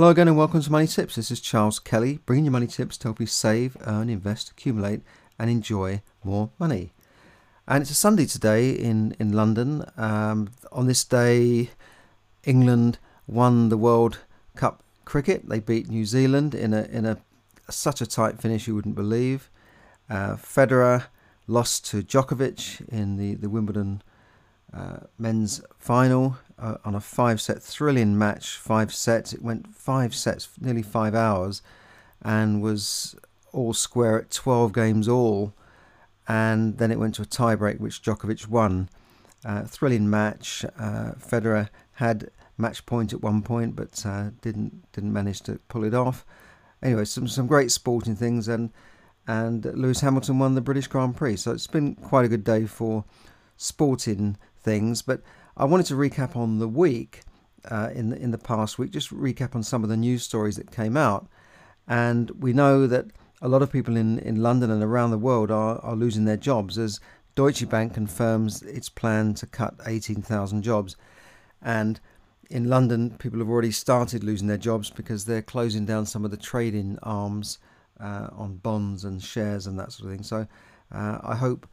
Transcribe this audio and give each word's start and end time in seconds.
Hello 0.00 0.08
again 0.12 0.28
and 0.28 0.36
welcome 0.38 0.62
to 0.62 0.72
Money 0.72 0.86
Tips. 0.86 1.16
This 1.16 1.30
is 1.30 1.42
Charles 1.42 1.78
Kelly, 1.78 2.20
bringing 2.24 2.46
you 2.46 2.50
money 2.50 2.66
tips 2.66 2.96
to 2.96 3.08
help 3.08 3.20
you 3.20 3.26
save, 3.26 3.76
earn, 3.82 4.08
invest, 4.08 4.48
accumulate, 4.48 5.02
and 5.38 5.50
enjoy 5.50 6.00
more 6.24 6.48
money. 6.58 6.94
And 7.68 7.82
it's 7.82 7.90
a 7.90 7.94
Sunday 7.94 8.24
today 8.24 8.70
in 8.70 9.14
in 9.18 9.34
London. 9.34 9.84
Um, 9.98 10.52
on 10.72 10.86
this 10.86 11.04
day, 11.04 11.68
England 12.44 12.96
won 13.26 13.68
the 13.68 13.76
World 13.76 14.20
Cup 14.56 14.82
cricket. 15.04 15.46
They 15.46 15.60
beat 15.60 15.90
New 15.90 16.06
Zealand 16.06 16.54
in 16.54 16.72
a 16.72 16.84
in 16.84 17.04
a 17.04 17.18
such 17.68 18.00
a 18.00 18.06
tight 18.06 18.40
finish 18.40 18.66
you 18.66 18.74
wouldn't 18.74 18.94
believe. 18.94 19.50
Uh, 20.08 20.36
Federer 20.36 21.08
lost 21.46 21.84
to 21.90 22.02
Djokovic 22.02 22.88
in 22.88 23.18
the 23.18 23.34
the 23.34 23.50
Wimbledon 23.50 24.02
uh, 24.72 24.98
men's 25.18 25.62
final 25.78 26.36
uh, 26.58 26.76
on 26.84 26.94
a 26.94 27.00
five 27.00 27.40
set 27.40 27.62
thrilling 27.62 28.16
match. 28.16 28.56
Five 28.56 28.94
sets. 28.94 29.32
It 29.32 29.42
went 29.42 29.74
five 29.74 30.14
sets, 30.14 30.48
nearly 30.60 30.82
five 30.82 31.14
hours, 31.14 31.62
and 32.22 32.62
was 32.62 33.16
all 33.52 33.72
square 33.72 34.20
at 34.20 34.30
12 34.30 34.72
games 34.72 35.08
all. 35.08 35.54
And 36.28 36.78
then 36.78 36.92
it 36.92 36.98
went 36.98 37.16
to 37.16 37.22
a 37.22 37.26
tiebreak, 37.26 37.80
which 37.80 38.02
Djokovic 38.02 38.46
won. 38.46 38.88
Uh, 39.44 39.64
thrilling 39.64 40.08
match. 40.08 40.64
Uh, 40.78 41.12
Federer 41.18 41.68
had 41.92 42.30
match 42.56 42.84
point 42.86 43.12
at 43.12 43.22
one 43.22 43.42
point, 43.42 43.74
but 43.74 44.04
uh, 44.06 44.30
didn't 44.42 44.92
didn't 44.92 45.12
manage 45.12 45.40
to 45.42 45.58
pull 45.68 45.82
it 45.82 45.94
off. 45.94 46.24
Anyway, 46.82 47.04
some 47.04 47.26
some 47.26 47.46
great 47.46 47.72
sporting 47.72 48.14
things, 48.14 48.48
and 48.48 48.70
and 49.26 49.64
Lewis 49.64 50.00
Hamilton 50.00 50.38
won 50.38 50.54
the 50.54 50.60
British 50.60 50.86
Grand 50.86 51.16
Prix. 51.16 51.36
So 51.36 51.52
it's 51.52 51.66
been 51.66 51.94
quite 51.94 52.26
a 52.26 52.28
good 52.28 52.44
day 52.44 52.66
for 52.66 53.04
sporting 53.56 54.36
things. 54.60 55.02
But 55.02 55.22
I 55.56 55.64
wanted 55.64 55.86
to 55.86 55.94
recap 55.94 56.36
on 56.36 56.58
the 56.58 56.68
week 56.68 57.22
uh, 57.70 57.90
in 57.94 58.10
the, 58.10 58.16
in 58.16 58.30
the 58.30 58.38
past 58.38 58.78
week, 58.78 58.90
just 58.90 59.10
recap 59.10 59.54
on 59.54 59.62
some 59.62 59.82
of 59.82 59.90
the 59.90 59.96
news 59.96 60.22
stories 60.22 60.56
that 60.56 60.70
came 60.70 60.96
out. 60.96 61.28
And 61.86 62.30
we 62.30 62.52
know 62.52 62.86
that 62.86 63.06
a 63.42 63.48
lot 63.48 63.62
of 63.62 63.72
people 63.72 63.96
in, 63.96 64.18
in 64.18 64.42
London 64.42 64.70
and 64.70 64.82
around 64.82 65.10
the 65.10 65.18
world 65.18 65.50
are, 65.50 65.78
are 65.78 65.96
losing 65.96 66.24
their 66.24 66.36
jobs 66.36 66.78
as 66.78 67.00
Deutsche 67.34 67.68
Bank 67.68 67.94
confirms 67.94 68.62
its 68.62 68.88
plan 68.88 69.34
to 69.34 69.46
cut 69.46 69.74
18,000 69.86 70.62
jobs. 70.62 70.96
And 71.62 72.00
in 72.50 72.68
London, 72.68 73.16
people 73.18 73.38
have 73.38 73.48
already 73.48 73.70
started 73.70 74.24
losing 74.24 74.48
their 74.48 74.56
jobs 74.56 74.90
because 74.90 75.24
they're 75.24 75.42
closing 75.42 75.86
down 75.86 76.06
some 76.06 76.24
of 76.24 76.30
the 76.30 76.36
trading 76.36 76.98
arms 77.02 77.58
uh, 78.00 78.28
on 78.32 78.56
bonds 78.56 79.04
and 79.04 79.22
shares 79.22 79.66
and 79.66 79.78
that 79.78 79.92
sort 79.92 80.10
of 80.10 80.16
thing. 80.16 80.24
So 80.24 80.46
uh, 80.92 81.18
I 81.22 81.36
hope, 81.36 81.66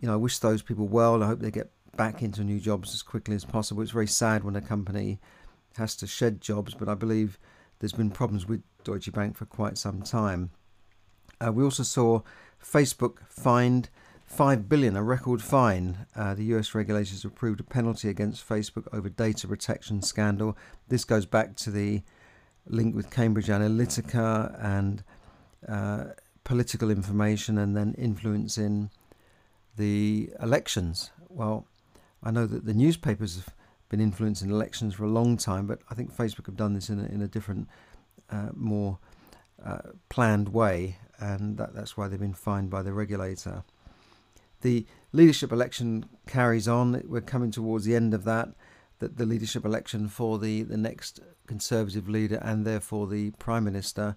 you 0.00 0.08
know, 0.08 0.14
I 0.14 0.16
wish 0.16 0.38
those 0.38 0.62
people 0.62 0.86
well. 0.88 1.22
I 1.22 1.26
hope 1.26 1.40
they 1.40 1.50
get 1.50 1.70
back 1.96 2.22
into 2.22 2.42
new 2.42 2.58
jobs 2.58 2.94
as 2.94 3.02
quickly 3.02 3.34
as 3.34 3.44
possible. 3.44 3.82
It's 3.82 3.90
very 3.90 4.06
sad 4.06 4.44
when 4.44 4.56
a 4.56 4.60
company 4.60 5.20
has 5.76 5.96
to 5.96 6.06
shed 6.06 6.40
jobs, 6.40 6.74
but 6.74 6.88
I 6.88 6.94
believe 6.94 7.38
there's 7.78 7.92
been 7.92 8.10
problems 8.10 8.46
with 8.46 8.62
Deutsche 8.84 9.12
Bank 9.12 9.36
for 9.36 9.46
quite 9.46 9.78
some 9.78 10.02
time. 10.02 10.50
Uh, 11.44 11.52
we 11.52 11.64
also 11.64 11.82
saw 11.82 12.20
Facebook 12.62 13.18
fined 13.28 13.88
5 14.26 14.68
billion, 14.68 14.96
a 14.96 15.02
record 15.02 15.42
fine. 15.42 16.06
Uh, 16.16 16.34
the 16.34 16.44
US 16.56 16.74
regulators 16.74 17.24
approved 17.24 17.60
a 17.60 17.64
penalty 17.64 18.08
against 18.08 18.48
Facebook 18.48 18.86
over 18.92 19.08
data 19.08 19.46
protection 19.46 20.00
scandal. 20.00 20.56
This 20.88 21.04
goes 21.04 21.26
back 21.26 21.56
to 21.56 21.70
the 21.70 22.02
link 22.66 22.94
with 22.94 23.10
Cambridge 23.10 23.48
Analytica 23.48 24.56
and 24.64 25.02
uh, 25.68 26.04
political 26.44 26.90
information 26.90 27.58
and 27.58 27.76
then 27.76 27.94
influencing 27.98 28.90
the 29.76 30.30
elections. 30.40 31.10
Well, 31.28 31.66
I 32.22 32.30
know 32.30 32.46
that 32.46 32.64
the 32.64 32.74
newspapers 32.74 33.36
have 33.36 33.54
been 33.88 34.00
influencing 34.00 34.50
elections 34.50 34.94
for 34.94 35.04
a 35.04 35.08
long 35.08 35.36
time, 35.36 35.66
but 35.66 35.80
I 35.90 35.94
think 35.94 36.14
Facebook 36.14 36.46
have 36.46 36.56
done 36.56 36.74
this 36.74 36.88
in 36.88 37.00
a, 37.00 37.04
in 37.04 37.20
a 37.22 37.28
different, 37.28 37.68
uh, 38.30 38.48
more 38.54 38.98
uh, 39.64 39.78
planned 40.08 40.48
way, 40.48 40.96
and 41.18 41.58
that, 41.58 41.74
that's 41.74 41.96
why 41.96 42.08
they've 42.08 42.18
been 42.18 42.34
fined 42.34 42.70
by 42.70 42.82
the 42.82 42.92
regulator. 42.92 43.64
The 44.62 44.86
leadership 45.12 45.52
election 45.52 46.06
carries 46.26 46.68
on. 46.68 47.02
We're 47.06 47.20
coming 47.20 47.50
towards 47.50 47.84
the 47.84 47.96
end 47.96 48.14
of 48.14 48.24
that. 48.24 48.48
That 49.00 49.16
the 49.16 49.26
leadership 49.26 49.64
election 49.64 50.08
for 50.08 50.38
the, 50.38 50.62
the 50.62 50.76
next 50.76 51.20
Conservative 51.46 52.08
leader 52.08 52.36
and 52.36 52.64
therefore 52.64 53.08
the 53.08 53.32
Prime 53.32 53.64
Minister, 53.64 54.16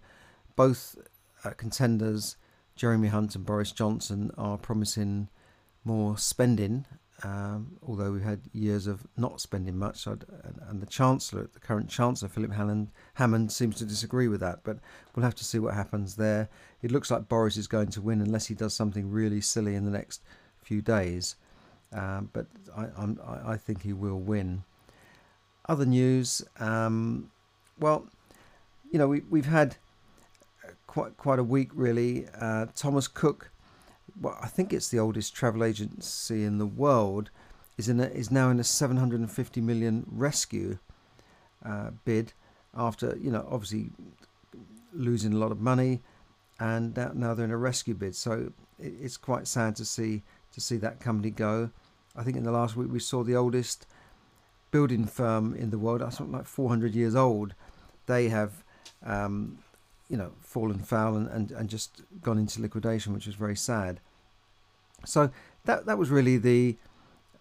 both 0.56 0.96
uh, 1.44 1.50
contenders, 1.52 2.38
Jeremy 2.76 3.08
Hunt 3.08 3.36
and 3.36 3.46
Boris 3.46 3.72
Johnson, 3.72 4.32
are 4.38 4.58
promising 4.58 5.30
more 5.84 6.18
spending 6.18 6.86
um, 7.24 7.78
although 7.88 8.12
we've 8.12 8.24
had 8.24 8.42
years 8.53 8.88
of 8.88 9.08
not 9.16 9.40
spending 9.40 9.78
much, 9.78 9.98
so 10.00 10.18
and 10.68 10.81
the 10.81 10.86
Chancellor, 10.86 11.50
the 11.53 11.59
current 11.59 11.90
Chancellor, 11.90 12.28
Philip 12.28 12.52
Hammond, 12.52 12.90
Hammond, 13.14 13.52
seems 13.52 13.78
to 13.78 13.86
disagree 13.86 14.28
with 14.28 14.42
that. 14.42 14.59
But 14.64 14.80
we'll 15.16 15.24
have 15.24 15.36
to 15.36 15.46
see 15.46 15.59
what 15.59 15.74
happens 15.74 16.16
there. 16.16 16.50
It 16.81 16.92
looks 16.92 17.09
like 17.09 17.30
Boris 17.30 17.56
is 17.58 17.68
going 17.68 17.88
to 17.90 18.02
win 18.02 18.22
unless 18.22 18.48
he 18.48 18.53
does 18.53 18.74
something 18.74 19.09
really 19.09 19.42
silly 19.42 19.76
in 19.76 19.86
the 19.86 19.92
next 19.92 20.22
few 20.62 20.81
days. 20.81 21.36
Um, 21.94 22.30
but 22.34 22.48
I, 22.76 22.88
I'm, 22.98 23.20
I 23.46 23.56
think 23.56 23.84
he 23.84 23.94
will 23.94 24.20
win. 24.20 24.64
Other 25.70 25.86
news, 25.86 26.44
um, 26.59 27.32
well, 27.80 28.06
you 28.92 29.00
know, 29.00 29.08
we, 29.08 29.22
we've 29.30 29.46
had 29.46 29.78
quite 30.88 31.18
quite 31.18 31.40
a 31.40 31.44
week 31.44 31.70
really. 31.74 32.26
Uh, 32.40 32.68
Thomas 32.76 33.08
Cook 33.08 33.52
well, 34.20 34.38
I 34.42 34.48
think 34.48 34.74
it's 34.74 34.90
the 34.90 35.00
oldest 35.00 35.36
travel 35.36 35.64
agency 35.64 36.44
in 36.44 36.58
the 36.58 36.66
world, 36.66 37.30
is 37.78 37.90
in 37.90 38.00
a, 38.00 38.06
is 38.06 38.32
now 38.32 38.50
in 38.50 38.60
a 38.60 38.64
750 38.64 39.62
million 39.62 40.06
rescue 40.10 40.78
uh, 41.66 41.92
bid 42.06 42.34
after 42.76 43.18
you 43.20 43.32
know 43.32 43.48
obviously 43.50 43.90
losing 44.94 45.34
a 45.34 45.38
lot 45.38 45.52
of 45.52 45.60
money, 45.60 46.02
and 46.60 46.96
now 47.14 47.34
they're 47.34 47.46
in 47.46 47.52
a 47.52 47.58
rescue 47.58 47.94
bid. 47.94 48.16
So 48.16 48.52
it's 48.80 49.18
quite 49.18 49.48
sad 49.48 49.76
to 49.78 49.86
see 49.86 50.24
to 50.54 50.62
see 50.62 50.78
that 50.78 51.00
company 51.00 51.32
go. 51.32 51.72
I 52.16 52.24
think 52.24 52.38
in 52.38 52.44
the 52.44 52.52
last 52.52 52.76
week 52.78 52.92
we 52.92 53.00
saw 53.00 53.24
the 53.24 53.36
oldest 53.36 53.88
building 54.72 55.06
firm 55.06 55.54
in 55.56 55.70
the 55.70 55.78
world, 55.78 56.02
something 56.14 56.32
like 56.32 56.46
400 56.46 56.96
years 56.96 57.16
old. 57.16 57.54
They 58.08 58.30
have 58.30 58.64
um, 59.06 59.58
you 60.10 60.18
know, 60.18 60.32
fallen 60.42 60.80
foul 60.80 61.16
and, 61.16 61.28
and, 61.28 61.52
and 61.52 61.70
just 61.70 62.02
gone 62.22 62.38
into 62.38 62.62
liquidation, 62.62 63.14
which 63.14 63.26
was 63.26 63.36
very 63.36 63.56
sad. 63.56 64.00
So 65.06 65.30
that 65.66 65.86
that 65.86 65.98
was 65.98 66.10
really 66.10 66.38
the 66.38 66.78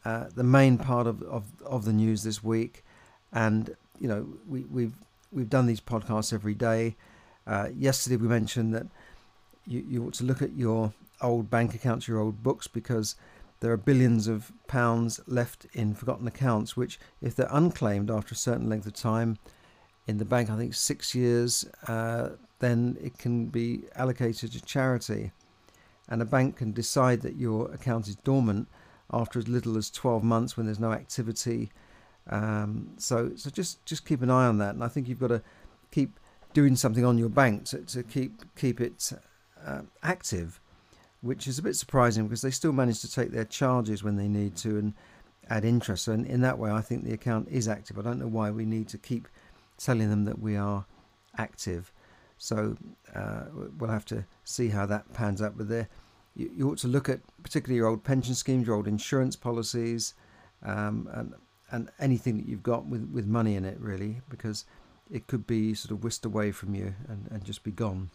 uh, 0.05 0.27
the 0.35 0.45
main 0.45 0.77
part 0.77 1.07
of, 1.07 1.23
of, 1.23 1.45
of 1.65 1.85
the 1.85 1.93
news 1.93 2.23
this 2.23 2.43
week, 2.45 2.85
and 3.33 3.75
you 3.99 4.09
know 4.09 4.27
we, 4.47 4.61
we've 4.65 4.95
we've 5.33 5.51
done 5.51 5.67
these 5.67 5.81
podcasts 5.81 6.33
every 6.33 6.55
day. 6.55 6.97
Uh, 7.47 7.69
yesterday 7.77 8.17
we 8.17 8.29
mentioned 8.29 8.75
that 8.75 8.87
you, 9.67 9.85
you 9.89 10.07
ought 10.07 10.15
to 10.15 10.25
look 10.25 10.41
at 10.41 10.57
your 10.57 10.93
old 11.21 11.51
bank 11.51 11.75
accounts, 11.75 12.09
your 12.09 12.19
old 12.19 12.43
books, 12.43 12.67
because 12.67 13.17
there 13.61 13.73
are 13.73 13.77
billions 13.77 14.27
of 14.27 14.53
pounds 14.67 15.21
left 15.27 15.67
in 15.73 15.95
forgotten 15.95 16.27
accounts, 16.27 16.77
which, 16.77 16.99
if 17.23 17.35
they're 17.35 17.49
unclaimed 17.51 18.11
after 18.11 18.33
a 18.33 18.37
certain 18.37 18.69
length 18.69 18.87
of 18.87 18.95
time 18.95 19.39
in 20.07 20.19
the 20.19 20.25
bank, 20.25 20.51
I 20.51 20.57
think 20.57 20.75
six 20.75 21.15
years, 21.15 21.65
uh, 21.89 22.31
then 22.59 22.97
it 23.01 23.19
can 23.19 23.47
be 23.47 23.83
allocated 23.95 24.53
to 24.53 24.63
charity. 24.63 25.33
And 26.09 26.21
a 26.21 26.25
bank 26.25 26.57
can 26.57 26.73
decide 26.73 27.23
that 27.23 27.37
your 27.37 27.71
account 27.73 28.09
is 28.09 28.17
dormant 28.17 28.69
after 29.13 29.39
as 29.39 29.49
little 29.49 29.77
as 29.77 29.91
12 29.91 30.23
months 30.23 30.57
when 30.57 30.67
there's 30.67 30.81
no 30.81 30.93
activity. 30.93 31.71
Um, 32.29 32.95
so, 32.99 33.33
so 33.37 33.51
just 33.51 33.85
just 33.85 34.07
keep 34.07 34.23
an 34.23 34.31
eye 34.31 34.47
on 34.47 34.59
that. 34.59 34.75
And 34.75 34.85
I 34.85 34.89
think 34.89 35.09
you've 35.09 35.21
got 35.21 35.29
to 35.29 35.43
keep 35.91 36.19
doing 36.53 36.77
something 36.77 37.05
on 37.05 37.19
your 37.19 37.29
bank 37.29 37.65
to, 37.67 37.79
to 37.79 38.03
keep 38.03 38.43
keep 38.57 38.81
it 38.81 39.13
uh, 39.65 39.83
active, 40.03 40.61
which 41.21 41.47
is 41.47 41.59
a 41.59 41.63
bit 41.63 41.77
surprising 41.77 42.25
because 42.25 42.43
they 42.43 42.51
still 42.51 42.73
manage 42.73 43.01
to 43.01 43.11
take 43.11 43.31
their 43.31 43.45
charges 43.45 44.03
when 44.03 44.17
they 44.17 44.29
need 44.29 44.57
to 44.57 44.79
and 44.79 44.95
add 45.51 45.65
interest. 45.65 46.05
So 46.05 46.13
in, 46.13 46.25
in 46.25 46.41
that 46.43 46.59
way, 46.59 46.71
I 46.71 46.81
think 46.81 47.05
the 47.05 47.13
account 47.13 47.49
is 47.51 47.69
active. 47.69 47.99
I 47.99 48.03
don't 48.03 48.19
know 48.19 48.29
why 48.29 48.51
we 48.51 48.65
need 48.65 48.89
to 48.89 48.99
keep 48.99 49.29
telling 49.77 50.11
them 50.11 50.25
that 50.25 50.39
we 50.39 50.57
are 50.57 50.87
active. 51.37 51.93
So 52.39 52.77
uh, 53.15 53.45
we'll 53.79 53.91
have 53.91 54.05
to 54.07 54.25
see 54.45 54.69
how 54.69 54.87
that 54.87 55.13
pans 55.15 55.41
out. 55.41 55.57
But 55.57 55.69
there, 55.69 55.89
you, 56.37 56.51
you, 56.57 56.71
ought 56.71 56.79
to 56.79 56.89
look 56.89 57.09
at 57.09 57.21
particularly 57.43 57.77
your 57.77 57.87
old 57.87 58.05
pension 58.05 58.35
schemes, 58.35 58.67
your 58.67 58.77
old 58.77 58.89
insurance 58.89 59.37
policies, 59.37 60.15
um, 60.63 61.09
and 61.13 61.35
and 61.71 61.91
anything 61.99 62.37
that 62.37 62.47
you've 62.47 62.63
got 62.63 62.87
with, 62.87 63.09
with 63.11 63.27
money 63.27 63.57
in 63.57 63.65
it, 63.65 63.79
really, 63.81 64.21
because 64.29 64.65
it 65.11 65.27
could 65.27 65.47
be 65.47 65.75
sort 65.75 65.91
of 65.91 66.05
whisked 66.05 66.25
away 66.25 66.53
from 66.53 66.75
you 66.75 66.95
and, 67.09 67.27
and 67.31 67.45
just 67.45 67.65
be 67.65 67.73
gone. 67.73 68.11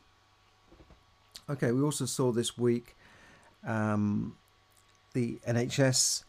Okay, 1.50 1.72
we 1.72 1.82
also 1.82 2.06
saw 2.06 2.32
this 2.32 2.58
week 2.58 2.96
um, 3.66 4.38
the 5.14 5.40
NHS 5.48 6.24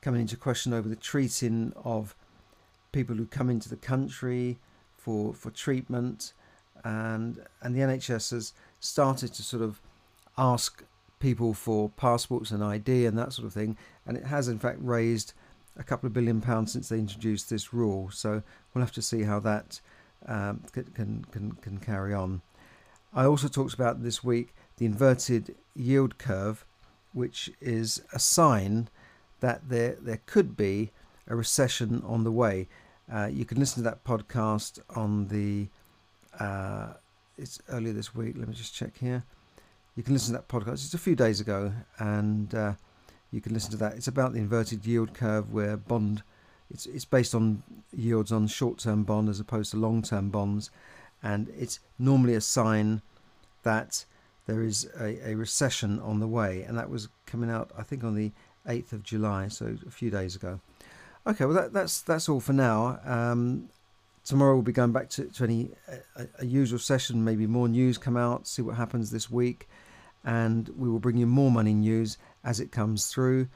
coming 0.00 0.20
into 0.20 0.36
question 0.36 0.72
over 0.72 0.88
the 0.88 0.96
treating 0.96 1.72
of 1.84 2.14
people 2.92 3.16
who 3.16 3.26
come 3.26 3.50
into 3.50 3.68
the 3.68 3.76
country 3.76 4.58
for 4.96 5.32
for 5.34 5.50
treatment 5.50 6.32
and 6.84 7.44
and 7.62 7.74
the 7.74 7.80
NHS 7.80 8.32
has 8.32 8.52
started 8.80 9.32
to 9.34 9.42
sort 9.42 9.62
of 9.62 9.80
ask 10.38 10.84
people 11.18 11.52
for 11.52 11.90
passports 11.90 12.50
and 12.50 12.64
ID 12.64 13.06
and 13.06 13.18
that 13.18 13.32
sort 13.32 13.46
of 13.46 13.52
thing, 13.52 13.76
and 14.06 14.16
it 14.16 14.24
has 14.24 14.48
in 14.48 14.58
fact 14.58 14.78
raised 14.80 15.34
a 15.76 15.84
couple 15.84 16.06
of 16.06 16.12
billion 16.12 16.40
pounds 16.40 16.72
since 16.72 16.88
they 16.88 16.98
introduced 16.98 17.48
this 17.48 17.72
rule. 17.72 18.10
So 18.10 18.42
we'll 18.72 18.84
have 18.84 18.92
to 18.92 19.02
see 19.02 19.22
how 19.22 19.40
that 19.40 19.80
um, 20.26 20.62
can, 20.72 21.24
can, 21.30 21.52
can 21.52 21.78
carry 21.78 22.12
on. 22.12 22.42
I 23.14 23.24
also 23.24 23.48
talked 23.48 23.74
about 23.74 24.02
this 24.02 24.22
week 24.22 24.54
the 24.76 24.86
inverted 24.86 25.54
yield 25.74 26.18
curve, 26.18 26.64
which 27.12 27.50
is 27.60 28.02
a 28.12 28.18
sign 28.18 28.88
that 29.40 29.68
there 29.68 29.96
there 30.00 30.20
could 30.26 30.56
be 30.56 30.90
a 31.26 31.36
recession 31.36 32.02
on 32.06 32.24
the 32.24 32.32
way. 32.32 32.68
Uh, 33.12 33.26
you 33.26 33.44
can 33.44 33.58
listen 33.58 33.82
to 33.82 33.90
that 33.90 34.04
podcast 34.04 34.78
on 34.94 35.28
the 35.28 35.68
uh, 36.38 36.94
it's 37.36 37.60
earlier 37.68 37.92
this 37.92 38.14
week. 38.14 38.36
Let 38.36 38.48
me 38.48 38.54
just 38.54 38.74
check 38.74 38.98
here. 38.98 39.24
You 39.96 40.02
can 40.02 40.12
listen 40.12 40.34
to 40.34 40.40
that 40.40 40.48
podcast. 40.48 40.84
It's 40.84 40.94
a 40.94 40.98
few 40.98 41.16
days 41.16 41.40
ago, 41.40 41.72
and 41.98 42.54
uh, 42.54 42.72
you 43.30 43.40
can 43.40 43.52
listen 43.52 43.70
to 43.72 43.76
that. 43.78 43.94
It's 43.94 44.08
about 44.08 44.32
the 44.32 44.38
inverted 44.38 44.86
yield 44.86 45.14
curve, 45.14 45.52
where 45.52 45.76
bond 45.76 46.22
it's 46.70 46.86
it's 46.86 47.04
based 47.04 47.34
on 47.34 47.62
yields 47.92 48.30
on 48.32 48.46
short-term 48.46 49.02
bond 49.04 49.28
as 49.28 49.40
opposed 49.40 49.72
to 49.72 49.76
long-term 49.76 50.30
bonds, 50.30 50.70
and 51.22 51.48
it's 51.58 51.80
normally 51.98 52.34
a 52.34 52.40
sign 52.40 53.02
that 53.62 54.04
there 54.46 54.62
is 54.62 54.88
a, 54.98 55.30
a 55.30 55.34
recession 55.34 56.00
on 56.00 56.20
the 56.20 56.28
way, 56.28 56.62
and 56.62 56.78
that 56.78 56.88
was 56.88 57.08
coming 57.26 57.50
out 57.50 57.70
I 57.76 57.82
think 57.82 58.04
on 58.04 58.14
the 58.14 58.32
8th 58.66 58.92
of 58.92 59.02
July, 59.02 59.48
so 59.48 59.76
a 59.86 59.90
few 59.90 60.10
days 60.10 60.36
ago. 60.36 60.60
Okay, 61.26 61.44
well 61.44 61.54
that, 61.54 61.72
that's 61.72 62.00
that's 62.00 62.28
all 62.28 62.40
for 62.40 62.52
now. 62.52 63.00
Um, 63.04 63.68
tomorrow 64.30 64.54
we'll 64.54 64.62
be 64.62 64.70
going 64.70 64.92
back 64.92 65.10
to, 65.10 65.24
to 65.24 65.44
any 65.44 65.70
a, 66.16 66.26
a, 66.38 66.46
usual 66.46 66.78
session. 66.78 67.24
Maybe 67.24 67.48
more 67.48 67.66
news 67.68 67.98
come 67.98 68.16
out. 68.16 68.46
See 68.46 68.62
what 68.62 68.76
happens 68.76 69.10
this 69.10 69.28
week, 69.28 69.68
and 70.24 70.68
we 70.76 70.88
will 70.88 71.00
bring 71.00 71.16
you 71.16 71.26
more 71.26 71.50
money 71.50 71.74
news 71.74 72.16
as 72.44 72.60
it 72.60 72.70
comes 72.70 73.08
through. 73.08 73.48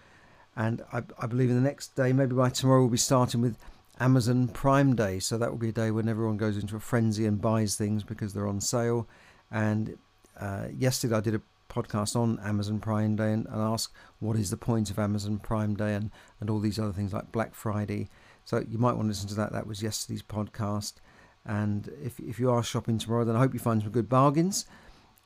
And 0.57 0.83
I, 0.93 1.03
I 1.21 1.27
believe 1.27 1.49
in 1.49 1.55
the 1.55 1.63
next 1.63 1.95
day, 1.95 2.13
maybe 2.13 2.35
by 2.35 2.51
tomorrow, 2.51 2.81
we'll 2.81 2.91
be 2.91 2.99
starting 2.99 3.41
with 3.41 3.57
Amazon 4.01 4.49
Prime 4.49 4.97
Day. 4.97 5.21
So 5.21 5.39
that 5.39 5.49
will 5.49 5.59
be 5.59 5.69
a 5.69 5.73
day 5.73 5.93
when 5.93 6.09
everyone 6.09 6.37
goes 6.37 6.57
into 6.57 6.75
a 6.75 6.81
frenzy 6.81 7.25
and 7.25 7.41
buys 7.41 7.77
things 7.77 8.03
because 8.03 8.35
they're 8.35 8.49
on 8.49 8.61
sale. 8.61 9.07
And 9.53 9.97
uh, 10.41 10.67
yesterday 10.77 11.15
I 11.15 11.21
did 11.21 11.37
a 11.37 11.43
podcast 11.69 12.17
on 12.17 12.41
Amazon 12.45 12.81
Prime 12.81 13.15
Day 13.15 13.33
and, 13.33 13.47
and 13.47 13.61
asked 13.61 13.93
what 14.19 14.37
is 14.37 14.51
the 14.51 14.57
point 14.57 14.91
of 14.91 14.99
Amazon 14.99 15.39
Prime 15.39 15.77
Day 15.77 15.95
and, 15.95 16.11
and 16.41 16.51
all 16.51 16.59
these 16.59 16.81
other 16.81 16.93
things 16.93 17.13
like 17.13 17.31
Black 17.31 17.55
Friday. 17.55 18.09
So 18.45 18.65
you 18.69 18.79
might 18.79 18.95
want 18.95 19.07
to 19.07 19.09
listen 19.09 19.29
to 19.29 19.35
that. 19.37 19.53
That 19.53 19.67
was 19.67 19.83
yesterday's 19.83 20.23
podcast. 20.23 20.95
And 21.45 21.91
if, 22.03 22.19
if 22.21 22.39
you 22.39 22.51
are 22.51 22.63
shopping 22.63 22.99
tomorrow, 22.99 23.25
then 23.25 23.37
I 23.37 23.41
hope 23.41 23.55
you 23.55 23.61
find 23.61 23.83
some 23.83 23.91
good 23.91 24.09
bargains. 24.09 24.67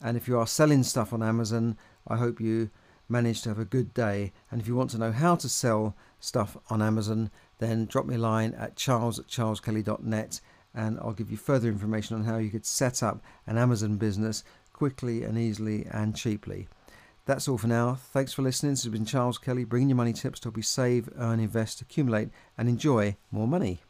And 0.00 0.16
if 0.16 0.28
you 0.28 0.38
are 0.38 0.46
selling 0.46 0.82
stuff 0.82 1.12
on 1.12 1.22
Amazon, 1.22 1.76
I 2.06 2.16
hope 2.16 2.40
you 2.40 2.70
manage 3.08 3.42
to 3.42 3.48
have 3.48 3.58
a 3.58 3.64
good 3.64 3.94
day. 3.94 4.32
And 4.50 4.60
if 4.60 4.68
you 4.68 4.76
want 4.76 4.90
to 4.90 4.98
know 4.98 5.12
how 5.12 5.36
to 5.36 5.48
sell 5.48 5.96
stuff 6.20 6.56
on 6.70 6.82
Amazon, 6.82 7.30
then 7.58 7.86
drop 7.86 8.06
me 8.06 8.16
a 8.16 8.18
line 8.18 8.54
at 8.54 8.76
charles 8.76 9.18
at 9.18 9.26
charleskelly.net 9.26 10.40
and 10.74 10.98
I'll 11.00 11.12
give 11.12 11.30
you 11.30 11.36
further 11.36 11.68
information 11.68 12.16
on 12.16 12.24
how 12.24 12.36
you 12.36 12.50
could 12.50 12.66
set 12.66 13.02
up 13.02 13.20
an 13.46 13.58
Amazon 13.58 13.96
business 13.96 14.44
quickly 14.72 15.24
and 15.24 15.36
easily 15.38 15.86
and 15.90 16.14
cheaply. 16.14 16.68
That's 17.28 17.46
all 17.46 17.58
for 17.58 17.66
now. 17.66 17.94
Thanks 17.94 18.32
for 18.32 18.40
listening. 18.40 18.72
This 18.72 18.84
has 18.84 18.90
been 18.90 19.04
Charles 19.04 19.36
Kelly 19.36 19.64
bringing 19.64 19.90
you 19.90 19.94
money 19.94 20.14
tips 20.14 20.40
to 20.40 20.46
help 20.46 20.56
you 20.56 20.62
save, 20.62 21.10
earn, 21.18 21.40
invest, 21.40 21.82
accumulate, 21.82 22.30
and 22.56 22.70
enjoy 22.70 23.18
more 23.30 23.46
money. 23.46 23.82